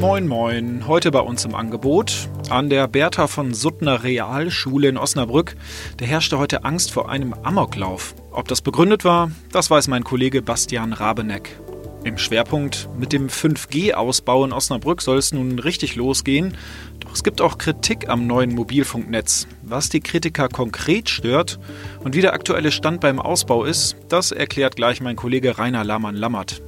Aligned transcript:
Moin 0.00 0.26
Moin, 0.26 0.86
heute 0.86 1.10
bei 1.10 1.20
uns 1.20 1.44
im 1.44 1.54
Angebot 1.54 2.30
an 2.48 2.70
der 2.70 2.88
Bertha 2.88 3.26
von 3.26 3.52
Suttner 3.52 4.02
Realschule 4.02 4.88
in 4.88 4.96
Osnabrück. 4.96 5.56
Da 5.98 6.06
herrschte 6.06 6.38
heute 6.38 6.64
Angst 6.64 6.90
vor 6.90 7.10
einem 7.10 7.34
Amoklauf. 7.34 8.14
Ob 8.30 8.48
das 8.48 8.62
begründet 8.62 9.04
war, 9.04 9.30
das 9.52 9.70
weiß 9.70 9.88
mein 9.88 10.02
Kollege 10.02 10.40
Bastian 10.40 10.94
Rabeneck. 10.94 11.54
Im 12.02 12.16
Schwerpunkt 12.16 12.88
mit 12.98 13.12
dem 13.12 13.28
5G-Ausbau 13.28 14.46
in 14.46 14.54
Osnabrück 14.54 15.02
soll 15.02 15.18
es 15.18 15.34
nun 15.34 15.58
richtig 15.58 15.96
losgehen. 15.96 16.56
Doch 17.00 17.12
es 17.12 17.22
gibt 17.22 17.42
auch 17.42 17.58
Kritik 17.58 18.08
am 18.08 18.26
neuen 18.26 18.54
Mobilfunknetz. 18.54 19.48
Was 19.62 19.90
die 19.90 20.00
Kritiker 20.00 20.48
konkret 20.48 21.10
stört 21.10 21.60
und 22.02 22.16
wie 22.16 22.22
der 22.22 22.32
aktuelle 22.32 22.72
Stand 22.72 23.02
beim 23.02 23.20
Ausbau 23.20 23.64
ist, 23.64 23.96
das 24.08 24.32
erklärt 24.32 24.76
gleich 24.76 25.02
mein 25.02 25.16
Kollege 25.16 25.58
Rainer 25.58 25.84
Lamann-Lammert. 25.84 26.62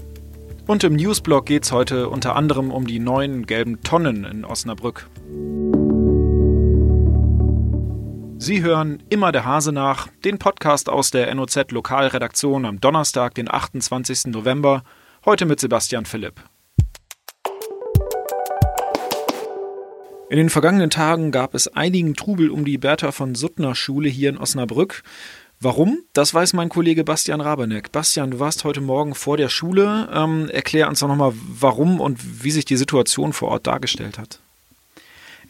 Und 0.67 0.85
im 0.85 0.95
Newsblog 0.95 1.47
geht 1.47 1.65
es 1.65 1.73
heute 1.73 2.09
unter 2.09 2.37
anderem 2.37 2.71
um 2.71 2.87
die 2.87 3.01
neuen 3.01 3.47
gelben 3.47 3.83
Tonnen 3.83 4.25
in 4.25 4.45
Osnabrück. 4.45 5.09
Sie 8.39 8.63
hören 8.63 9.03
immer 9.09 9.33
der 9.33 9.45
Hase 9.45 9.73
nach, 9.73 10.09
den 10.25 10.39
Podcast 10.39 10.89
aus 10.89 11.11
der 11.11 11.33
NOZ 11.35 11.71
Lokalredaktion 11.71 12.65
am 12.65 12.81
Donnerstag, 12.81 13.35
den 13.35 13.51
28. 13.51 14.27
November 14.27 14.83
Heute 15.25 15.47
mit 15.47 15.61
Sebastian 15.61 16.05
Philipp. 16.05 16.41
In 20.31 20.39
den 20.39 20.49
vergangenen 20.49 20.91
Tagen 20.91 21.31
gab 21.31 21.55
es 21.55 21.69
einigen 21.69 22.15
Trubel 22.15 22.51
um 22.51 22.65
die 22.65 22.79
Bertha 22.79 23.13
von 23.13 23.35
Suttner 23.35 23.75
Schule 23.75 24.09
hier 24.09 24.31
in 24.31 24.39
Osnabrück. 24.39 25.03
Warum? 25.65 26.01
Das 26.13 26.35
weiß 26.35 26.55
mein 26.55 26.69
Kollege 26.69 27.05
Bastian 27.05 27.41
Rabeneck. 27.41 27.93
Bastian, 27.93 28.33
du 28.33 28.41
warst 28.41 28.65
heute 28.65 28.81
Morgen 28.81 29.15
vor 29.15 29.37
der 29.37 29.49
Schule. 29.49 30.09
Ähm, 30.13 30.49
erklär 30.49 30.89
uns 30.89 30.99
doch 30.99 31.07
nochmal, 31.07 31.35
warum 31.37 32.01
und 32.01 32.43
wie 32.43 32.51
sich 32.51 32.65
die 32.65 32.77
Situation 32.77 33.33
vor 33.33 33.51
Ort 33.51 33.69
dargestellt 33.69 34.19
hat. 34.19 34.41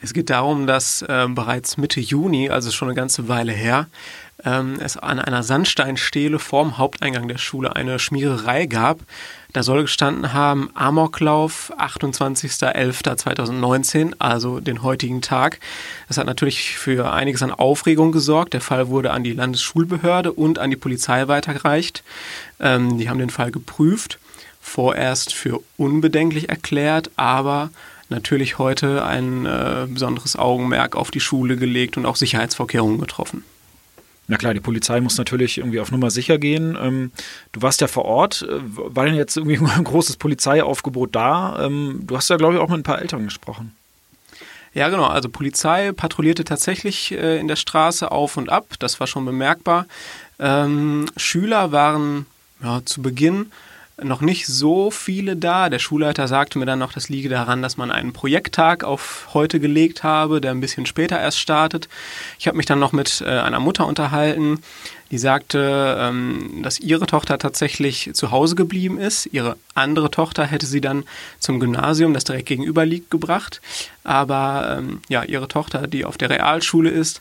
Es 0.03 0.13
geht 0.13 0.29
darum, 0.29 0.67
dass 0.67 1.01
äh, 1.01 1.27
bereits 1.31 1.79
Mitte 1.79 1.99
Juni, 1.99 2.51
also 2.51 2.71
schon 2.71 2.89
eine 2.89 2.95
ganze 2.95 3.29
Weile 3.29 3.53
her, 3.53 3.87
ähm, 4.45 4.79
es 4.81 4.97
an 4.97 5.19
einer 5.19 5.43
Sandsteinstele 5.43 6.39
vorm 6.39 6.79
Haupteingang 6.79 7.27
der 7.29 7.37
Schule 7.39 7.75
eine 7.77 7.99
Schmiererei 7.99 8.65
gab. 8.67 9.01
Da 9.53 9.63
soll 9.63 9.83
gestanden 9.83 10.33
haben 10.33 10.71
Amoklauf 10.75 11.73
28.11.2019, 11.79 14.15
also 14.19 14.61
den 14.61 14.83
heutigen 14.83 15.21
Tag. 15.21 15.61
Das 16.09 16.17
hat 16.19 16.27
natürlich 16.27 16.79
für 16.79 17.13
einiges 17.13 17.43
an 17.43 17.53
Aufregung 17.53 18.13
gesorgt. 18.13 18.55
Der 18.55 18.63
Fall 18.63 18.89
wurde 18.89 19.11
an 19.11 19.25
die 19.25 19.35
Landesschulbehörde 19.35 20.33
und 20.33 20.59
an 20.59 20.71
die 20.71 20.77
Polizei 20.77 21.29
weitergereicht. 21.29 22.03
Ähm, 22.61 22.97
die 22.99 23.11
haben 23.11 23.19
den 23.19 23.31
Fall 23.31 23.51
geprüft, 23.51 24.19
vorerst 24.61 25.35
für 25.35 25.61
unbedenklich 25.77 26.49
erklärt, 26.49 27.11
aber 27.17 27.71
natürlich 28.09 28.59
heute 28.59 29.05
ein 29.05 29.45
äh, 29.45 29.87
besonderes 29.89 30.37
Augenmerk 30.37 30.97
auf 30.97 31.11
die 31.11 31.21
Schule 31.21 31.57
gelegt 31.57 31.97
und 31.97 32.07
auch 32.07 32.17
Sicherheitsvorkehrungen 32.17 32.99
getroffen. 32.99 33.45
Na 34.33 34.39
klar, 34.39 34.55
die 34.55 34.61
Polizei 34.61 34.99
muss 35.03 35.19
natürlich 35.19 35.59
irgendwie 35.59 35.79
auf 35.79 35.93
Nummer 35.93 36.11
sicher 36.11 36.39
gehen. 36.39 36.75
Ähm, 36.81 37.13
du 37.53 37.61
warst 37.61 37.83
ja 37.83 37.87
vor 37.87 38.07
Ort. 38.07 38.41
Äh, 38.49 38.61
war 38.63 39.05
denn 39.05 39.15
jetzt 39.15 39.37
irgendwie 39.37 39.59
ein 39.77 39.85
großes 39.85 40.17
Polizeiaufgebot 40.17 41.15
da? 41.15 41.67
Ähm, 41.67 42.01
du 42.07 42.17
hast 42.17 42.31
ja, 42.31 42.39
glaube 42.39 42.55
ich, 42.55 42.61
auch 42.61 42.71
mit 42.71 42.79
ein 42.79 42.83
paar 42.83 43.03
Eltern 43.03 43.25
gesprochen. 43.25 43.77
Ja, 44.73 44.89
genau. 44.89 45.05
Also 45.05 45.29
Polizei 45.29 45.93
patrouillierte 45.93 46.45
tatsächlich 46.45 47.13
äh, 47.13 47.39
in 47.41 47.47
der 47.47 47.57
Straße 47.57 48.11
auf 48.11 48.39
und 48.39 48.49
ab. 48.49 48.65
Das 48.79 49.01
war 49.01 49.07
schon 49.07 49.27
bemerkbar. 49.27 49.85
Ähm, 50.39 51.05
Schüler 51.19 51.71
waren 51.73 52.25
ja, 52.63 52.81
zu 52.87 53.03
Beginn 53.03 53.53
noch 54.03 54.21
nicht 54.21 54.47
so 54.47 54.91
viele 54.91 55.37
da. 55.37 55.69
Der 55.69 55.79
Schulleiter 55.79 56.29
sagte 56.29 56.59
mir 56.59 56.67
dann 56.67 56.79
noch, 56.79 56.93
das 56.93 57.09
liege 57.09 57.29
daran, 57.29 57.63
dass 57.63 57.77
man 57.77 57.91
einen 57.91 58.13
Projekttag 58.13 58.85
auf 58.85 59.29
heute 59.35 59.61
gelegt 59.61 60.03
habe, 60.03 60.41
der 60.41 60.51
ein 60.53 60.61
bisschen 60.61 60.87
später 60.87 61.21
erst 61.21 61.39
startet. 61.39 61.89
Ich 62.39 62.47
habe 62.47 62.57
mich 62.57 62.67
dann 62.67 62.79
noch 62.79 62.93
mit 62.93 63.23
äh, 63.25 63.29
einer 63.29 63.61
Mutter 63.61 63.87
unterhalten, 63.87 64.61
die 65.11 65.19
sagte, 65.19 65.97
ähm, 66.01 66.63
dass 66.63 66.81
ihre 66.81 67.07
Tochter 67.07 67.39
tatsächlich 67.39 68.11
zu 68.15 68.31
Hause 68.31 68.55
geblieben 68.55 68.99
ist. 68.99 69.27
Ihre 69.27 69.57
andere 69.75 70.11
Tochter 70.11 70.47
hätte 70.47 70.67
sie 70.67 70.81
dann 70.81 71.05
zum 71.39 71.61
Gymnasium, 71.61 72.15
das 72.15 72.25
direkt 72.25 72.47
gegenüber 72.47 72.87
liegt, 72.87 73.11
gebracht. 73.11 73.61
Aber 74.05 74.79
ähm, 74.79 75.03
ja, 75.09 75.23
ihre 75.23 75.49
Tochter, 75.49 75.87
die 75.87 76.07
auf 76.07 76.17
der 76.17 76.31
Realschule 76.31 76.89
ist, 76.89 77.21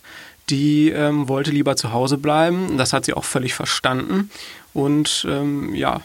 die 0.50 0.90
ähm, 0.90 1.28
wollte 1.28 1.52
lieber 1.52 1.76
zu 1.76 1.92
Hause 1.92 2.18
bleiben. 2.18 2.78
Das 2.78 2.94
hat 2.94 3.06
sie 3.06 3.14
auch 3.14 3.26
völlig 3.26 3.54
verstanden. 3.54 4.30
Und 4.74 5.28
ähm, 5.30 5.76
ja, 5.76 6.02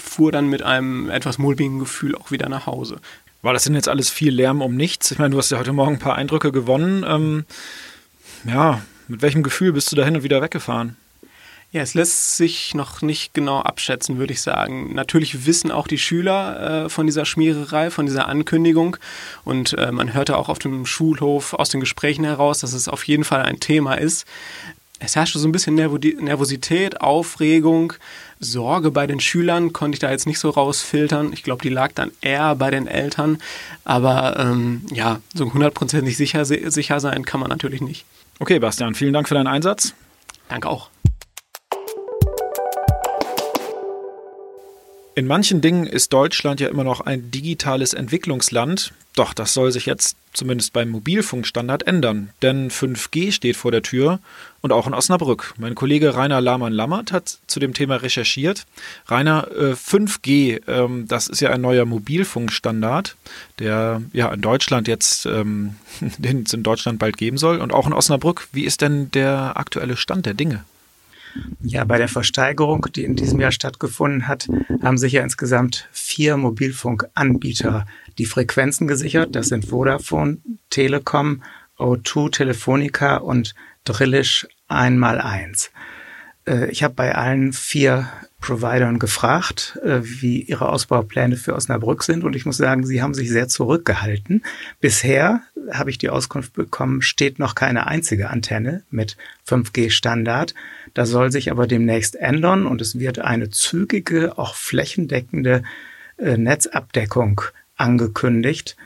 fuhr 0.00 0.32
dann 0.32 0.48
mit 0.48 0.62
einem 0.62 1.10
etwas 1.10 1.38
mulmigen 1.38 1.78
Gefühl 1.78 2.14
auch 2.14 2.30
wieder 2.30 2.48
nach 2.48 2.66
Hause. 2.66 3.00
War 3.42 3.52
das 3.52 3.64
denn 3.64 3.74
jetzt 3.74 3.88
alles 3.88 4.10
viel 4.10 4.34
Lärm 4.34 4.62
um 4.62 4.74
nichts? 4.74 5.10
Ich 5.10 5.18
meine, 5.18 5.30
du 5.30 5.38
hast 5.38 5.50
ja 5.50 5.58
heute 5.58 5.72
Morgen 5.72 5.94
ein 5.94 6.00
paar 6.00 6.16
Eindrücke 6.16 6.50
gewonnen. 6.50 7.04
Ähm, 7.06 7.44
ja, 8.44 8.82
mit 9.06 9.22
welchem 9.22 9.42
Gefühl 9.42 9.72
bist 9.72 9.90
du 9.92 9.96
da 9.96 10.04
hin 10.04 10.16
und 10.16 10.22
wieder 10.22 10.42
weggefahren? 10.42 10.96
Ja, 11.70 11.82
es 11.82 11.92
lässt 11.92 12.38
sich 12.38 12.74
noch 12.74 13.02
nicht 13.02 13.34
genau 13.34 13.60
abschätzen, 13.60 14.16
würde 14.16 14.32
ich 14.32 14.40
sagen. 14.40 14.94
Natürlich 14.94 15.44
wissen 15.44 15.70
auch 15.70 15.86
die 15.86 15.98
Schüler 15.98 16.84
äh, 16.84 16.88
von 16.88 17.04
dieser 17.04 17.26
Schmiererei, 17.26 17.90
von 17.90 18.06
dieser 18.06 18.26
Ankündigung. 18.26 18.96
Und 19.44 19.74
äh, 19.74 19.92
man 19.92 20.14
hörte 20.14 20.38
auch 20.38 20.48
auf 20.48 20.58
dem 20.58 20.86
Schulhof 20.86 21.52
aus 21.52 21.68
den 21.68 21.80
Gesprächen 21.80 22.24
heraus, 22.24 22.60
dass 22.60 22.72
es 22.72 22.88
auf 22.88 23.06
jeden 23.06 23.24
Fall 23.24 23.42
ein 23.42 23.60
Thema 23.60 23.94
ist. 23.94 24.26
Es 25.00 25.14
herrschte 25.14 25.38
so 25.38 25.46
ein 25.46 25.52
bisschen 25.52 25.74
Nervosität, 25.74 27.00
Aufregung. 27.00 27.92
Sorge 28.40 28.90
bei 28.90 29.06
den 29.06 29.20
Schülern 29.20 29.72
konnte 29.72 29.96
ich 29.96 30.00
da 30.00 30.10
jetzt 30.10 30.26
nicht 30.26 30.38
so 30.38 30.50
rausfiltern. 30.50 31.32
Ich 31.32 31.42
glaube, 31.42 31.62
die 31.62 31.68
lag 31.68 31.92
dann 31.94 32.10
eher 32.20 32.54
bei 32.56 32.70
den 32.70 32.86
Eltern. 32.86 33.38
Aber 33.84 34.38
ähm, 34.38 34.82
ja, 34.92 35.20
so 35.34 35.52
hundertprozentig 35.52 36.16
sicher, 36.16 36.44
sicher 36.44 37.00
sein 37.00 37.24
kann 37.24 37.40
man 37.40 37.48
natürlich 37.48 37.80
nicht. 37.80 38.04
Okay, 38.40 38.58
Bastian, 38.58 38.94
vielen 38.94 39.12
Dank 39.12 39.28
für 39.28 39.34
deinen 39.34 39.46
Einsatz. 39.46 39.94
Danke 40.48 40.68
auch. 40.68 40.90
In 45.18 45.26
manchen 45.26 45.60
Dingen 45.60 45.84
ist 45.84 46.12
Deutschland 46.12 46.60
ja 46.60 46.68
immer 46.68 46.84
noch 46.84 47.00
ein 47.00 47.32
digitales 47.32 47.92
Entwicklungsland, 47.92 48.92
doch 49.16 49.34
das 49.34 49.52
soll 49.52 49.72
sich 49.72 49.84
jetzt 49.84 50.16
zumindest 50.32 50.72
beim 50.72 50.90
Mobilfunkstandard 50.90 51.88
ändern, 51.88 52.30
denn 52.40 52.70
5G 52.70 53.32
steht 53.32 53.56
vor 53.56 53.72
der 53.72 53.82
Tür 53.82 54.20
und 54.60 54.70
auch 54.70 54.86
in 54.86 54.94
Osnabrück. 54.94 55.54
Mein 55.58 55.74
Kollege 55.74 56.14
Rainer 56.14 56.40
Lahmann-Lammert 56.40 57.10
hat 57.10 57.40
zu 57.48 57.58
dem 57.58 57.74
Thema 57.74 57.96
recherchiert. 57.96 58.64
Rainer, 59.08 59.48
äh, 59.50 59.74
5G, 59.74 60.60
ähm, 60.68 61.08
das 61.08 61.26
ist 61.26 61.40
ja 61.40 61.50
ein 61.50 61.62
neuer 61.62 61.84
Mobilfunkstandard, 61.84 63.16
der 63.58 64.02
ja 64.12 64.32
in 64.32 64.40
Deutschland 64.40 64.86
jetzt, 64.86 65.26
ähm, 65.26 65.74
den 66.18 66.44
es 66.44 66.52
in 66.52 66.62
Deutschland 66.62 67.00
bald 67.00 67.16
geben 67.16 67.38
soll 67.38 67.58
und 67.58 67.72
auch 67.72 67.88
in 67.88 67.92
Osnabrück. 67.92 68.46
Wie 68.52 68.62
ist 68.62 68.82
denn 68.82 69.10
der 69.10 69.56
aktuelle 69.56 69.96
Stand 69.96 70.26
der 70.26 70.34
Dinge? 70.34 70.64
Ja, 71.60 71.84
bei 71.84 71.98
der 71.98 72.08
Versteigerung, 72.08 72.86
die 72.94 73.04
in 73.04 73.16
diesem 73.16 73.40
Jahr 73.40 73.52
stattgefunden 73.52 74.28
hat, 74.28 74.48
haben 74.82 74.98
sich 74.98 75.12
ja 75.12 75.22
insgesamt 75.22 75.88
vier 75.92 76.36
Mobilfunkanbieter 76.36 77.86
die 78.18 78.26
Frequenzen 78.26 78.86
gesichert. 78.86 79.34
Das 79.34 79.48
sind 79.48 79.66
Vodafone, 79.66 80.38
Telekom, 80.70 81.42
O2, 81.78 82.32
Telefonica 82.32 83.16
und 83.16 83.54
Drillisch 83.84 84.46
einmal 84.68 85.20
eins. 85.20 85.70
Äh, 86.46 86.70
ich 86.70 86.82
habe 86.82 86.94
bei 86.94 87.14
allen 87.14 87.52
vier 87.52 88.08
Providern 88.40 88.98
gefragt, 88.98 89.78
äh, 89.84 90.00
wie 90.02 90.42
ihre 90.42 90.68
Ausbaupläne 90.68 91.36
für 91.36 91.54
Osnabrück 91.54 92.04
sind 92.04 92.24
und 92.24 92.36
ich 92.36 92.46
muss 92.46 92.56
sagen, 92.56 92.86
sie 92.86 93.02
haben 93.02 93.14
sich 93.14 93.30
sehr 93.30 93.48
zurückgehalten. 93.48 94.44
Bisher 94.80 95.42
habe 95.72 95.90
ich 95.90 95.98
die 95.98 96.08
Auskunft 96.08 96.52
bekommen, 96.52 97.02
steht 97.02 97.38
noch 97.38 97.54
keine 97.54 97.86
einzige 97.86 98.30
Antenne 98.30 98.84
mit 98.90 99.16
5G-Standard. 99.48 100.54
Das 100.94 101.10
soll 101.10 101.30
sich 101.30 101.50
aber 101.50 101.66
demnächst 101.66 102.16
ändern 102.16 102.66
und 102.66 102.80
es 102.80 102.98
wird 102.98 103.18
eine 103.18 103.50
zügige, 103.50 104.38
auch 104.38 104.54
flächendeckende 104.54 105.62
äh, 106.18 106.36
Netzabdeckung 106.36 107.40
angekündigt. 107.76 108.76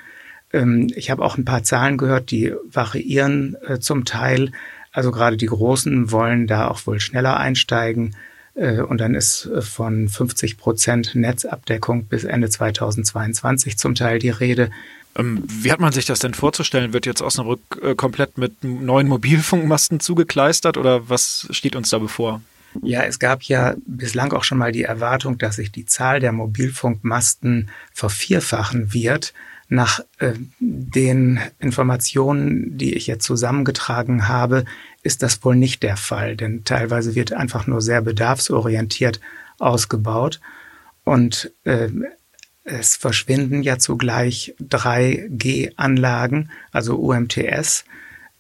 Ähm, 0.53 0.91
ich 0.94 1.11
habe 1.11 1.25
auch 1.25 1.37
ein 1.37 1.44
paar 1.44 1.62
Zahlen 1.62 1.99
gehört, 1.99 2.31
die 2.31 2.55
variieren 2.65 3.56
äh, 3.67 3.79
zum 3.79 4.05
Teil. 4.05 4.53
Also 4.93 5.11
gerade 5.11 5.37
die 5.37 5.47
Großen 5.47 6.11
wollen 6.11 6.47
da 6.47 6.69
auch 6.69 6.87
wohl 6.87 7.00
schneller 7.00 7.38
einsteigen. 7.38 8.15
Äh, 8.55 8.81
und 8.81 9.00
dann 9.00 9.15
ist 9.15 9.47
äh, 9.47 9.62
von 9.62 10.09
50 10.09 10.59
Prozent 10.59 11.15
Netzabdeckung 11.15 12.05
bis 12.05 12.25
Ende 12.25 12.50
2022 12.50 13.79
zum 13.79 13.94
Teil 13.94 14.19
die 14.19 14.31
Rede. 14.31 14.71
Ähm, 15.17 15.43
wie 15.47 15.70
hat 15.70 15.81
man 15.81 15.93
sich 15.93 16.06
das 16.06 16.20
denn 16.20 16.35
vorzustellen? 16.35 16.93
Wird 16.93 17.06
jetzt 17.06 17.23
Osnabrück 17.23 17.61
äh, 17.82 17.94
komplett 17.94 18.38
mit 18.38 18.64
neuen 18.64 19.09
Mobilfunkmasten 19.09 20.00
zugekleistert 20.00 20.76
oder 20.76 21.09
was 21.09 21.47
steht 21.50 21.76
uns 21.76 21.91
da 21.91 21.99
bevor? 21.99 22.41
Ja, 22.81 23.03
es 23.03 23.19
gab 23.19 23.43
ja 23.43 23.75
bislang 23.85 24.32
auch 24.32 24.44
schon 24.44 24.56
mal 24.56 24.73
die 24.73 24.85
Erwartung, 24.85 25.37
dass 25.37 25.56
sich 25.56 25.70
die 25.70 25.85
Zahl 25.85 26.20
der 26.20 26.32
Mobilfunkmasten 26.32 27.70
vervierfachen 27.93 28.94
wird. 28.94 29.35
Nach 29.69 30.00
äh, 30.19 30.32
den 30.59 31.41
Informationen, 31.59 32.79
die 32.79 32.94
ich 32.94 33.06
jetzt 33.06 33.25
zusammengetragen 33.25 34.29
habe, 34.29 34.64
ist 35.03 35.23
das 35.23 35.44
wohl 35.44 35.56
nicht 35.56 35.82
der 35.82 35.97
Fall, 35.97 36.37
denn 36.37 36.64
teilweise 36.64 37.14
wird 37.14 37.32
einfach 37.32 37.67
nur 37.67 37.81
sehr 37.81 38.00
bedarfsorientiert 38.00 39.20
ausgebaut. 39.59 40.41
Und 41.05 41.53
äh, 41.64 41.88
es 42.64 42.97
verschwinden 42.97 43.62
ja 43.62 43.79
zugleich 43.79 44.55
3G-Anlagen, 44.61 46.50
also 46.70 46.97
UMTS. 46.97 47.85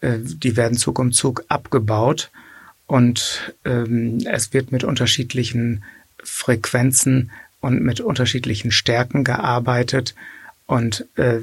Äh, 0.00 0.18
die 0.20 0.56
werden 0.56 0.78
Zug 0.78 0.98
um 0.98 1.12
Zug 1.12 1.44
abgebaut 1.48 2.30
und 2.86 3.54
ähm, 3.64 4.18
es 4.26 4.52
wird 4.52 4.70
mit 4.70 4.84
unterschiedlichen 4.84 5.82
Frequenzen 6.22 7.30
und 7.60 7.80
mit 7.82 8.00
unterschiedlichen 8.00 8.70
Stärken 8.70 9.24
gearbeitet. 9.24 10.14
Und 10.66 11.06
äh, 11.16 11.40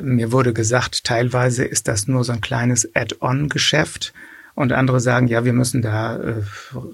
mir 0.00 0.30
wurde 0.32 0.52
gesagt, 0.52 1.04
teilweise 1.04 1.64
ist 1.64 1.88
das 1.88 2.06
nur 2.06 2.24
so 2.24 2.32
ein 2.32 2.40
kleines 2.40 2.94
Add-on-Geschäft. 2.94 4.12
Und 4.54 4.72
andere 4.72 5.00
sagen, 5.00 5.28
ja, 5.28 5.44
wir 5.44 5.52
müssen 5.52 5.82
da 5.82 6.16
äh, 6.16 6.42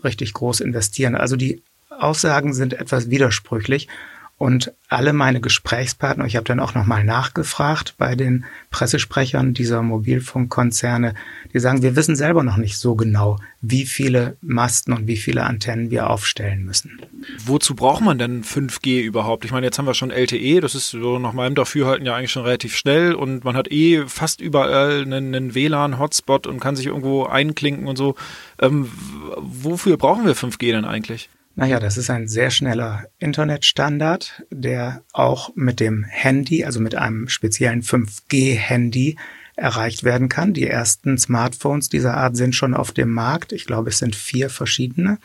richtig 0.03 0.33
groß 0.35 0.61
investieren. 0.61 1.15
Also 1.15 1.37
die 1.37 1.63
Aussagen 1.91 2.55
sind 2.55 2.75
etwas 2.75 3.11
widersprüchlich. 3.11 3.89
Und 4.37 4.73
alle 4.89 5.13
meine 5.13 5.41
Gesprächspartner, 5.41 6.25
ich 6.25 6.35
habe 6.35 6.45
dann 6.45 6.59
auch 6.59 6.75
nochmal 6.75 7.05
nachgefragt 7.05 7.95
bei 7.99 8.17
den 8.17 8.45
Pressesprechern 8.71 9.55
dieser 9.55 9.81
Mobilfunkkonzerne, 9.83 11.15
die 11.53 11.61
sagen, 11.61 11.83
wir 11.83 11.95
wissen 11.95 12.17
selber 12.17 12.43
noch 12.43 12.57
nicht 12.57 12.77
so 12.77 12.97
genau, 12.97 13.39
wie 13.61 13.87
viele 13.87 14.37
Masten 14.43 14.93
und 14.93 15.07
wie 15.07 15.17
viele 15.17 15.45
Antennen 15.45 15.91
wir 15.91 16.11
aufstellen 16.11 16.65
müssen. 16.65 17.01
Wozu 17.47 17.77
braucht 17.77 18.03
man 18.03 18.19
denn 18.19 18.43
5G 18.43 19.03
überhaupt? 19.03 19.45
Ich 19.45 19.53
meine, 19.53 19.67
jetzt 19.67 19.79
haben 19.79 19.87
wir 19.87 19.95
schon 19.95 20.11
LTE, 20.11 20.61
das 20.61 20.75
ist 20.75 20.91
so 20.91 21.21
nach 21.21 21.33
meinem 21.33 21.55
Dafürhalten 21.55 22.05
ja 22.05 22.17
eigentlich 22.17 22.33
schon 22.33 22.45
relativ 22.45 22.77
schnell 22.77 23.15
und 23.15 23.45
man 23.45 23.57
hat 23.57 23.71
eh 23.71 24.05
fast 24.09 24.41
überall 24.41 25.03
einen, 25.03 25.33
einen 25.33 25.55
WLAN-Hotspot 25.55 26.49
und 26.49 26.59
kann 26.59 26.75
sich 26.75 26.87
irgendwo 26.87 27.25
einklinken 27.25 27.87
und 27.87 27.97
so. 27.97 28.17
Ähm, 28.61 28.91
wofür 29.37 29.97
brauchen 29.97 30.27
wir 30.27 30.35
5G 30.35 30.73
denn 30.73 30.85
eigentlich? 30.85 31.31
Naja, 31.57 31.79
das 31.79 31.97
ist 31.97 32.11
ein 32.11 32.27
sehr 32.27 32.51
schneller 32.51 33.05
Internetstandard, 33.19 34.43
der 34.51 35.03
auch 35.13 35.55
mit 35.55 35.79
dem 35.79 36.03
Handy, 36.05 36.65
also 36.65 36.81
mit 36.81 36.97
einem 36.97 37.29
speziellen 37.29 37.83
5G-Handy 37.83 39.17
erreicht 39.55 40.03
werden 40.03 40.29
kann. 40.29 40.53
Die 40.53 40.67
ersten 40.67 41.17
Smartphones 41.17 41.89
dieser 41.89 42.17
Art 42.17 42.37
sind 42.37 42.57
schon 42.57 42.75
auf 42.75 42.91
dem 42.91 43.11
Markt. 43.11 43.53
Ich 43.53 43.67
glaube, 43.67 43.91
es 43.91 43.99
sind 43.99 44.17
vier 44.17 44.51
verschiedene. 44.51 45.19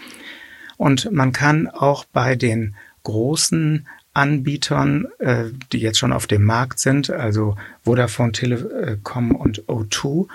Und 0.77 1.11
man 1.11 1.31
kann 1.31 1.67
auch 1.67 2.05
bei 2.05 2.35
den 2.35 2.75
großen 3.03 3.87
Anbietern, 4.13 5.07
äh, 5.17 5.45
die 5.71 5.79
jetzt 5.79 5.97
schon 5.97 6.13
auf 6.13 6.27
dem 6.27 6.43
Markt 6.43 6.79
sind, 6.79 7.09
also 7.09 7.55
Vodafone, 7.83 8.33
Telekom 8.33 9.35
und 9.35 9.63
O2, 9.63 10.27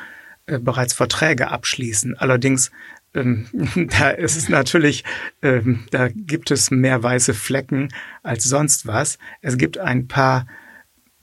äh, 0.47 0.59
bereits 0.59 0.93
Verträge 0.93 1.51
abschließen. 1.51 2.17
Allerdings 2.19 2.73
ähm, 3.15 3.47
da 3.99 4.11
ist 4.11 4.37
es 4.37 4.49
natürlich, 4.49 5.05
ähm, 5.43 5.85
da 5.91 6.09
gibt 6.09 6.51
es 6.51 6.71
mehr 6.71 7.03
weiße 7.03 7.35
Flecken 7.35 7.89
als 8.23 8.45
sonst 8.45 8.87
was. 8.87 9.19
Es 9.41 9.57
gibt 9.57 9.79
ein 9.79 10.09
paar 10.09 10.47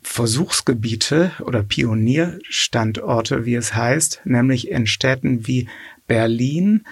Versuchsgebiete 0.02 1.32
oder 1.42 1.62
Pionierstandorte, 1.62 3.46
wie 3.46 3.56
es 3.56 3.76
heißt, 3.76 4.22
nämlich 4.26 4.70
in 4.70 4.88
Städten 4.88 5.46
wie 5.48 5.70
Berlin, 6.08 6.84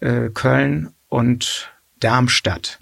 äh, 0.00 0.30
Köln 0.30 0.90
und 1.08 1.72
Darmstadt. 2.00 2.80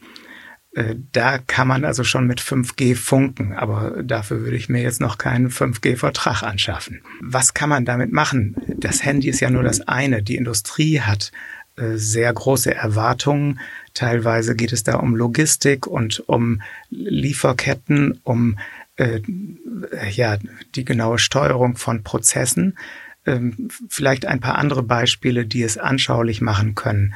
Äh, 0.75 0.97
da 1.13 1.39
kann 1.39 1.69
man 1.69 1.85
also 1.85 2.03
schon 2.03 2.27
mit 2.27 2.41
5G 2.41 2.97
funken, 2.97 3.53
aber 3.53 4.03
dafür 4.03 4.41
würde 4.41 4.57
ich 4.57 4.69
mir 4.69 4.83
jetzt 4.83 5.01
noch 5.01 5.19
keinen 5.19 5.51
5G-Vertrag 5.51 6.43
anschaffen. 6.43 7.03
Was 7.21 7.55
kann 7.55 7.69
man 7.69 7.85
damit 7.85 8.11
machen? 8.11 8.57
Das 8.79 9.05
Handy 9.05 9.29
ist 9.29 9.41
ja 9.41 9.51
nur 9.51 9.63
das 9.63 9.83
eine. 9.83 10.23
Die 10.23 10.37
Industrie 10.37 11.01
hat 11.01 11.31
sehr 11.77 12.33
große 12.33 12.75
Erwartungen. 12.75 13.61
Teilweise 13.95 14.55
geht 14.55 14.73
es 14.73 14.85
da 14.85 14.97
um 14.97 15.17
Logistik 15.17 15.87
und 15.87 16.23
um 16.29 16.63
Lieferketten, 16.91 18.21
um 18.23 18.59
äh, 18.97 19.21
ja 20.11 20.39
die 20.75 20.85
genaue 20.85 21.19
Steuerung 21.19 21.77
von 21.77 22.03
Prozessen. 22.03 22.79
Ähm, 23.27 23.69
vielleicht 23.89 24.27
ein 24.27 24.41
paar 24.41 24.59
andere 24.59 24.83
Beispiele, 24.83 25.47
die 25.47 25.63
es 25.63 25.79
anschaulich 25.79 26.41
machen 26.41 26.75
können. 26.75 27.15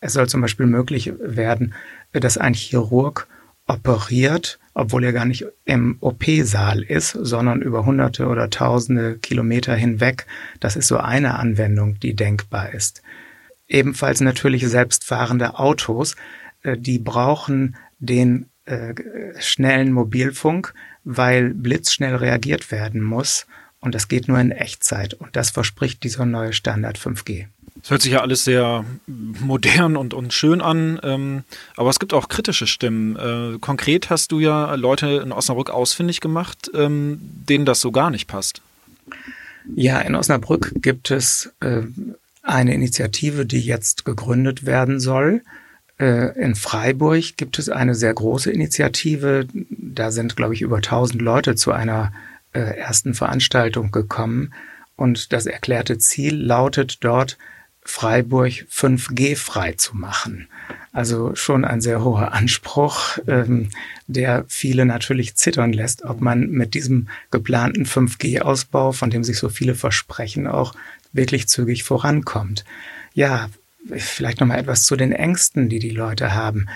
Es 0.00 0.14
soll 0.14 0.28
zum 0.28 0.40
Beispiel 0.40 0.66
möglich 0.66 1.12
werden, 1.20 1.74
dass 2.12 2.38
ein 2.38 2.54
Chirurg 2.54 3.26
operiert, 3.66 4.58
obwohl 4.74 5.04
er 5.04 5.12
gar 5.12 5.26
nicht 5.26 5.44
im 5.64 5.98
OP-Saal 6.00 6.82
ist, 6.82 7.10
sondern 7.10 7.60
über 7.60 7.84
hunderte 7.84 8.26
oder 8.26 8.48
tausende 8.48 9.18
Kilometer 9.18 9.74
hinweg. 9.74 10.26
Das 10.58 10.76
ist 10.76 10.88
so 10.88 10.96
eine 10.96 11.38
Anwendung, 11.38 11.98
die 12.00 12.14
denkbar 12.14 12.72
ist. 12.72 13.02
Ebenfalls 13.70 14.20
natürlich 14.20 14.66
selbstfahrende 14.66 15.58
Autos, 15.58 16.16
äh, 16.62 16.76
die 16.76 16.98
brauchen 16.98 17.76
den 18.00 18.46
äh, 18.66 18.94
schnellen 19.38 19.92
Mobilfunk, 19.92 20.74
weil 21.04 21.54
blitzschnell 21.54 22.16
reagiert 22.16 22.70
werden 22.70 23.00
muss. 23.00 23.46
Und 23.78 23.94
das 23.94 24.08
geht 24.08 24.28
nur 24.28 24.38
in 24.38 24.50
Echtzeit. 24.50 25.14
Und 25.14 25.36
das 25.36 25.50
verspricht 25.50 26.02
dieser 26.02 26.26
neue 26.26 26.52
Standard 26.52 26.98
5G. 26.98 27.46
Es 27.82 27.90
hört 27.90 28.02
sich 28.02 28.12
ja 28.12 28.20
alles 28.20 28.44
sehr 28.44 28.84
modern 29.06 29.96
und, 29.96 30.12
und 30.12 30.34
schön 30.34 30.60
an, 30.60 31.00
ähm, 31.02 31.44
aber 31.76 31.88
es 31.88 31.98
gibt 31.98 32.12
auch 32.12 32.28
kritische 32.28 32.66
Stimmen. 32.66 33.16
Äh, 33.16 33.58
konkret 33.58 34.10
hast 34.10 34.32
du 34.32 34.40
ja 34.40 34.74
Leute 34.74 35.22
in 35.24 35.32
Osnabrück 35.32 35.70
ausfindig 35.70 36.20
gemacht, 36.20 36.70
ähm, 36.74 37.18
denen 37.22 37.64
das 37.64 37.80
so 37.80 37.90
gar 37.90 38.10
nicht 38.10 38.26
passt. 38.26 38.60
Ja, 39.74 40.00
in 40.00 40.14
Osnabrück 40.14 40.72
gibt 40.76 41.10
es 41.10 41.52
äh, 41.60 41.82
eine 42.50 42.74
Initiative, 42.74 43.46
die 43.46 43.60
jetzt 43.60 44.04
gegründet 44.04 44.66
werden 44.66 45.00
soll. 45.00 45.42
Äh, 45.98 46.38
in 46.40 46.54
Freiburg 46.54 47.36
gibt 47.36 47.58
es 47.58 47.68
eine 47.68 47.94
sehr 47.94 48.14
große 48.14 48.50
Initiative. 48.50 49.46
Da 49.52 50.10
sind, 50.10 50.36
glaube 50.36 50.54
ich, 50.54 50.62
über 50.62 50.76
1000 50.76 51.22
Leute 51.22 51.54
zu 51.54 51.72
einer 51.72 52.12
äh, 52.52 52.60
ersten 52.60 53.14
Veranstaltung 53.14 53.90
gekommen. 53.90 54.52
Und 54.96 55.32
das 55.32 55.46
erklärte 55.46 55.98
Ziel 55.98 56.34
lautet 56.34 56.98
dort, 57.04 57.38
Freiburg 57.82 58.52
5G 58.70 59.36
frei 59.36 59.72
zu 59.72 59.96
machen. 59.96 60.48
Also 60.92 61.34
schon 61.34 61.64
ein 61.64 61.80
sehr 61.80 62.04
hoher 62.04 62.32
Anspruch, 62.32 63.18
ähm, 63.28 63.70
der 64.06 64.44
viele 64.48 64.84
natürlich 64.84 65.36
zittern 65.36 65.72
lässt, 65.72 66.04
ob 66.04 66.20
man 66.20 66.50
mit 66.50 66.74
diesem 66.74 67.08
geplanten 67.30 67.86
5G-Ausbau, 67.86 68.92
von 68.92 69.10
dem 69.10 69.22
sich 69.22 69.38
so 69.38 69.48
viele 69.48 69.74
versprechen, 69.74 70.46
auch 70.46 70.74
wirklich 71.12 71.48
zügig 71.48 71.84
vorankommt. 71.84 72.64
Ja, 73.14 73.50
vielleicht 73.96 74.40
noch 74.40 74.46
mal 74.46 74.58
etwas 74.58 74.84
zu 74.84 74.96
den 74.96 75.12
Ängsten, 75.12 75.68
die 75.68 75.78
die 75.78 75.90
Leute 75.90 76.34
haben. 76.34 76.66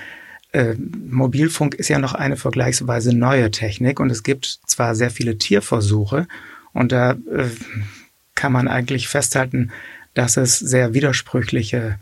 Äh, 0.52 0.74
Mobilfunk 0.74 1.74
ist 1.74 1.88
ja 1.88 1.98
noch 1.98 2.14
eine 2.14 2.36
vergleichsweise 2.36 3.16
neue 3.16 3.50
Technik 3.50 4.00
und 4.00 4.10
es 4.10 4.22
gibt 4.22 4.60
zwar 4.66 4.94
sehr 4.94 5.10
viele 5.10 5.36
Tierversuche 5.36 6.26
und 6.72 6.92
da 6.92 7.12
äh, 7.12 7.48
kann 8.34 8.52
man 8.52 8.68
eigentlich 8.68 9.08
festhalten, 9.08 9.72
dass 10.14 10.36
es 10.36 10.58
sehr 10.58 10.94
widersprüchliche 10.94 11.98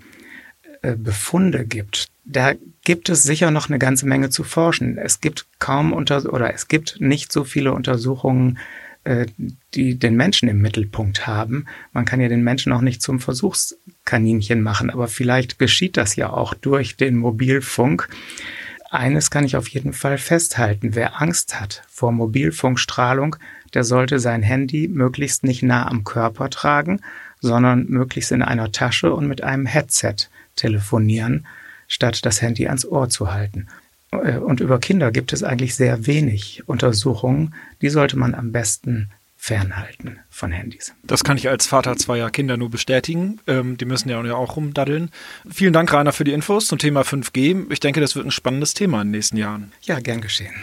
äh, 0.82 0.96
Befunde 0.96 1.64
gibt. 1.64 2.08
Da 2.24 2.52
gibt 2.84 3.08
es 3.08 3.22
sicher 3.22 3.50
noch 3.50 3.68
eine 3.68 3.78
ganze 3.78 4.06
Menge 4.06 4.30
zu 4.30 4.44
forschen. 4.44 4.98
Es 4.98 5.20
gibt 5.20 5.46
kaum 5.58 5.92
unter 5.92 6.32
oder 6.32 6.52
es 6.52 6.68
gibt 6.68 7.00
nicht 7.00 7.32
so 7.32 7.44
viele 7.44 7.72
Untersuchungen 7.72 8.58
äh, 9.04 9.26
die 9.74 9.98
den 9.98 10.16
Menschen 10.16 10.48
im 10.48 10.60
Mittelpunkt 10.60 11.26
haben. 11.26 11.66
Man 11.92 12.04
kann 12.04 12.20
ja 12.20 12.28
den 12.28 12.44
Menschen 12.44 12.72
auch 12.72 12.82
nicht 12.82 13.02
zum 13.02 13.18
Versuchskaninchen 13.18 14.62
machen, 14.62 14.90
aber 14.90 15.08
vielleicht 15.08 15.58
geschieht 15.58 15.96
das 15.96 16.14
ja 16.16 16.30
auch 16.30 16.54
durch 16.54 16.96
den 16.96 17.16
Mobilfunk. 17.16 18.08
Eines 18.90 19.30
kann 19.30 19.44
ich 19.44 19.56
auf 19.56 19.68
jeden 19.68 19.92
Fall 19.92 20.18
festhalten. 20.18 20.94
Wer 20.94 21.20
Angst 21.20 21.60
hat 21.60 21.82
vor 21.88 22.12
Mobilfunkstrahlung, 22.12 23.36
der 23.74 23.84
sollte 23.84 24.18
sein 24.18 24.42
Handy 24.42 24.86
möglichst 24.86 25.44
nicht 25.44 25.62
nah 25.62 25.88
am 25.88 26.04
Körper 26.04 26.50
tragen, 26.50 27.00
sondern 27.40 27.86
möglichst 27.86 28.32
in 28.32 28.42
einer 28.42 28.70
Tasche 28.70 29.12
und 29.12 29.26
mit 29.26 29.42
einem 29.42 29.66
Headset 29.66 30.14
telefonieren, 30.56 31.46
statt 31.88 32.24
das 32.24 32.40
Handy 32.40 32.68
ans 32.68 32.84
Ohr 32.84 33.08
zu 33.08 33.32
halten. 33.32 33.66
Äh, 34.12 34.38
und 34.38 34.60
über 34.60 34.78
Kinder 34.78 35.10
gibt 35.10 35.32
es 35.32 35.42
eigentlich 35.42 35.74
sehr 35.74 36.06
wenig 36.06 36.62
Untersuchungen. 36.66 37.54
Die 37.80 37.88
sollte 37.88 38.16
man 38.16 38.34
am 38.34 38.52
besten 38.52 39.10
fernhalten 39.36 40.20
von 40.30 40.52
Handys. 40.52 40.94
Das 41.02 41.24
kann 41.24 41.36
ich 41.36 41.48
als 41.48 41.66
Vater 41.66 41.96
zweier 41.96 42.30
Kinder 42.30 42.56
nur 42.56 42.70
bestätigen. 42.70 43.40
Ähm, 43.48 43.76
die 43.76 43.86
müssen 43.86 44.08
ja 44.08 44.20
auch 44.34 44.56
rumdaddeln. 44.56 45.10
Vielen 45.50 45.72
Dank, 45.72 45.92
Rainer, 45.92 46.12
für 46.12 46.22
die 46.22 46.32
Infos 46.32 46.68
zum 46.68 46.78
Thema 46.78 47.02
5G. 47.02 47.66
Ich 47.72 47.80
denke, 47.80 48.00
das 48.00 48.14
wird 48.14 48.24
ein 48.24 48.30
spannendes 48.30 48.74
Thema 48.74 49.02
in 49.02 49.08
den 49.08 49.12
nächsten 49.12 49.36
Jahren. 49.36 49.72
Ja, 49.82 49.98
gern 49.98 50.20
geschehen. 50.20 50.54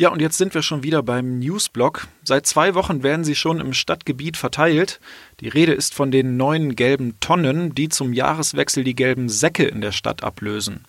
Ja, 0.00 0.08
und 0.08 0.22
jetzt 0.22 0.38
sind 0.38 0.54
wir 0.54 0.62
schon 0.62 0.82
wieder 0.82 1.02
beim 1.02 1.40
Newsblog. 1.40 2.08
Seit 2.24 2.46
zwei 2.46 2.74
Wochen 2.74 3.02
werden 3.02 3.22
sie 3.22 3.34
schon 3.34 3.60
im 3.60 3.74
Stadtgebiet 3.74 4.38
verteilt. 4.38 4.98
Die 5.40 5.48
Rede 5.48 5.74
ist 5.74 5.92
von 5.92 6.10
den 6.10 6.38
neuen 6.38 6.74
gelben 6.74 7.20
Tonnen, 7.20 7.74
die 7.74 7.90
zum 7.90 8.14
Jahreswechsel 8.14 8.82
die 8.82 8.94
gelben 8.94 9.28
Säcke 9.28 9.66
in 9.66 9.82
der 9.82 9.92
Stadt 9.92 10.24
ablösen. 10.24 10.86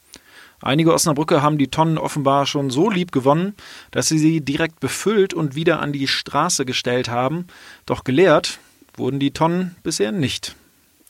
Einige 0.61 0.93
Osnabrücker 0.93 1.41
haben 1.41 1.57
die 1.57 1.67
Tonnen 1.67 1.97
offenbar 1.97 2.45
schon 2.45 2.69
so 2.69 2.89
lieb 2.89 3.11
gewonnen, 3.11 3.53
dass 3.91 4.07
sie 4.07 4.17
sie 4.17 4.39
direkt 4.39 4.79
befüllt 4.79 5.33
und 5.33 5.55
wieder 5.55 5.81
an 5.81 5.91
die 5.91 6.07
Straße 6.07 6.63
gestellt 6.63 7.09
haben. 7.09 7.47
Doch 7.85 8.05
geleert 8.05 8.59
wurden 8.95 9.19
die 9.19 9.31
Tonnen 9.31 9.75
bisher 9.83 10.13
nicht. 10.13 10.55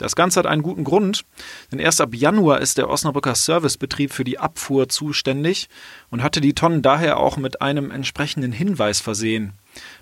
Das 0.01 0.15
Ganze 0.15 0.39
hat 0.39 0.48
einen 0.48 0.63
guten 0.63 0.84
Grund, 0.84 1.25
denn 1.72 1.77
erst 1.77 2.01
ab 2.01 2.15
Januar 2.15 2.60
ist 2.60 2.79
der 2.79 2.89
Osnabrücker 2.89 3.36
Servicebetrieb 3.36 4.12
für 4.12 4.24
die 4.24 4.39
Abfuhr 4.39 4.89
zuständig 4.89 5.70
und 6.10 6.24
hatte 6.24 6.41
die 6.41 6.55
Tonnen 6.55 6.81
daher 6.81 7.20
auch 7.20 7.38
mit 7.38 7.62
einem 7.62 7.91
entsprechenden 7.91 8.51
Hinweis 8.51 9.00
versehen. 9.00 9.53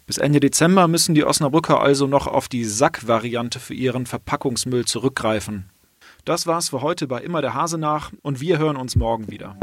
Bis 0.07 0.17
Ende 0.17 0.39
Dezember 0.39 0.87
müssen 0.87 1.15
die 1.15 1.25
Osnabrücker 1.25 1.81
also 1.81 2.07
noch 2.07 2.27
auf 2.27 2.47
die 2.47 2.63
Sackvariante 2.63 3.59
für 3.59 3.73
ihren 3.73 4.05
Verpackungsmüll 4.05 4.85
zurückgreifen. 4.85 5.69
Das 6.23 6.47
war's 6.47 6.69
für 6.69 6.81
heute 6.81 7.05
bei 7.05 7.19
Immer 7.19 7.41
der 7.41 7.53
Hase 7.53 7.77
nach 7.77 8.13
und 8.21 8.39
wir 8.39 8.57
hören 8.57 8.77
uns 8.77 8.95
morgen 8.95 9.29
wieder. 9.29 9.57